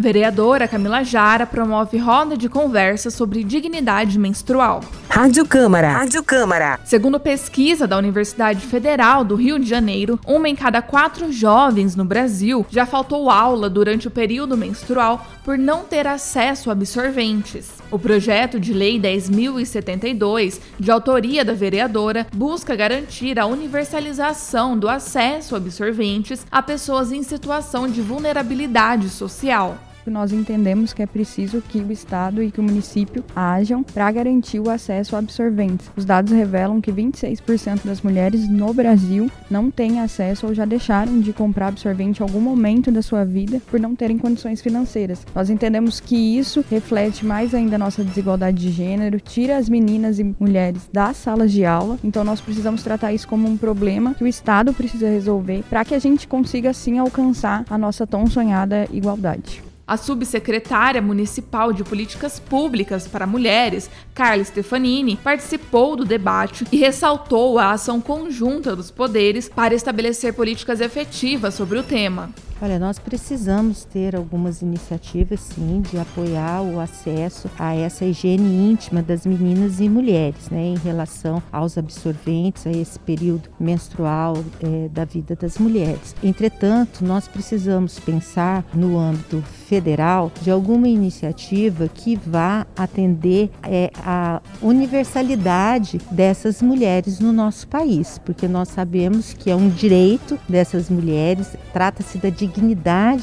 [0.00, 4.80] Vereadora Camila Jara promove roda de conversa sobre dignidade menstrual.
[5.10, 5.90] Rádio Câmara.
[5.90, 6.78] Rádio Câmara.
[6.84, 12.04] Segundo pesquisa da Universidade Federal do Rio de Janeiro, uma em cada quatro jovens no
[12.04, 17.72] Brasil já faltou aula durante o período menstrual por não ter acesso a absorventes.
[17.90, 25.56] O projeto de lei 10.072, de autoria da vereadora, busca garantir a universalização do acesso
[25.56, 29.76] a absorventes a pessoas em situação de vulnerabilidade social
[30.10, 34.60] nós entendemos que é preciso que o Estado e que o município hajam para garantir
[34.60, 35.90] o acesso a absorventes.
[35.96, 41.20] Os dados revelam que 26% das mulheres no Brasil não têm acesso ou já deixaram
[41.20, 45.26] de comprar absorvente em algum momento da sua vida por não terem condições financeiras.
[45.34, 50.18] Nós entendemos que isso reflete mais ainda a nossa desigualdade de gênero, tira as meninas
[50.18, 54.24] e mulheres das salas de aula, então nós precisamos tratar isso como um problema que
[54.24, 58.88] o Estado precisa resolver para que a gente consiga assim alcançar a nossa tão sonhada
[58.92, 59.67] igualdade.
[59.88, 67.58] A subsecretária municipal de Políticas Públicas para Mulheres, Carla Stefanini, participou do debate e ressaltou
[67.58, 72.28] a ação conjunta dos poderes para estabelecer políticas efetivas sobre o tema.
[72.60, 79.00] Olha, nós precisamos ter algumas iniciativas, sim, de apoiar o acesso a essa higiene íntima
[79.00, 85.04] das meninas e mulheres, né, em relação aos absorventes, a esse período menstrual é, da
[85.04, 86.16] vida das mulheres.
[86.20, 94.42] Entretanto, nós precisamos pensar no âmbito federal de alguma iniciativa que vá atender é, a
[94.60, 101.56] universalidade dessas mulheres no nosso país, porque nós sabemos que é um direito dessas mulheres,
[101.72, 102.47] trata-se da dignidade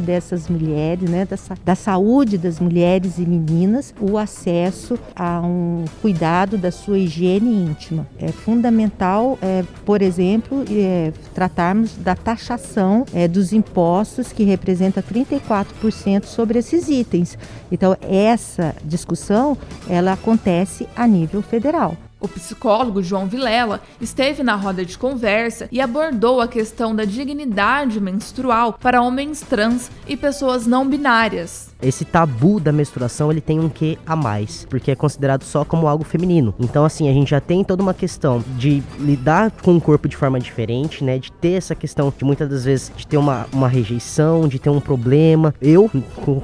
[0.00, 6.56] dessas mulheres, né, da, da saúde das mulheres e meninas, o acesso a um cuidado
[6.56, 8.06] da sua higiene íntima.
[8.18, 16.24] É fundamental, é, por exemplo, é, tratarmos da taxação é, dos impostos, que representa 34%
[16.24, 17.38] sobre esses itens.
[17.70, 19.56] Então, essa discussão
[19.88, 21.96] ela acontece a nível federal.
[22.18, 28.00] O psicólogo João Vilela esteve na roda de conversa e abordou a questão da dignidade
[28.00, 33.68] menstrual para homens trans e pessoas não binárias esse tabu da menstruação ele tem um
[33.68, 36.54] quê a mais, porque é considerado só como algo feminino.
[36.58, 40.16] Então, assim, a gente já tem toda uma questão de lidar com o corpo de
[40.16, 41.18] forma diferente, né?
[41.18, 44.70] De ter essa questão de muitas das vezes de ter uma, uma rejeição, de ter
[44.70, 45.54] um problema.
[45.60, 45.90] Eu,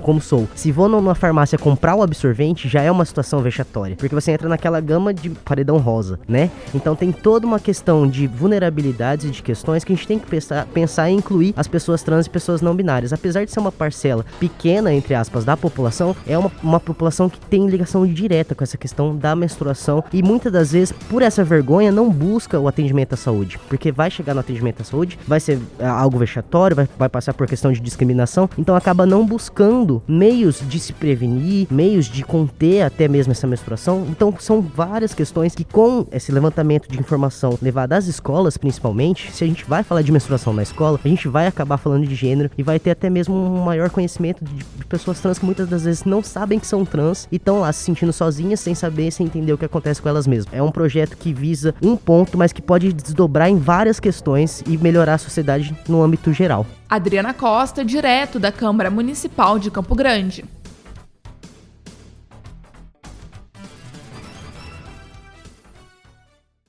[0.02, 4.14] como sou, se vou numa farmácia comprar o absorvente, já é uma situação vexatória, porque
[4.14, 6.50] você entra naquela gama de paredão rosa, né?
[6.74, 10.26] Então tem toda uma questão de vulnerabilidades e de questões que a gente tem que
[10.26, 13.12] pensar, pensar em incluir as pessoas trans e pessoas não binárias.
[13.12, 17.40] Apesar de ser uma parcela pequena entre aspas, da população, é uma, uma população que
[17.40, 21.90] tem ligação direta com essa questão da menstruação e muitas das vezes, por essa vergonha,
[21.90, 25.58] não busca o atendimento à saúde, porque vai chegar no atendimento à saúde, vai ser
[25.78, 30.62] é, algo vexatório, vai, vai passar por questão de discriminação, então acaba não buscando meios
[30.68, 34.06] de se prevenir, meios de conter até mesmo essa menstruação.
[34.10, 39.44] Então são várias questões que com esse levantamento de informação levado às escolas, principalmente, se
[39.44, 42.50] a gente vai falar de menstruação na escola, a gente vai acabar falando de gênero
[42.56, 45.68] e vai ter até mesmo um maior conhecimento de, de pessoas pessoas trans que muitas
[45.68, 49.10] das vezes não sabem que são trans e estão lá se sentindo sozinhas, sem saber,
[49.10, 50.52] sem entender o que acontece com elas mesmas.
[50.52, 54.76] É um projeto que visa um ponto, mas que pode desdobrar em várias questões e
[54.78, 56.66] melhorar a sociedade no âmbito geral.
[56.88, 60.44] Adriana Costa, direto da Câmara Municipal de Campo Grande.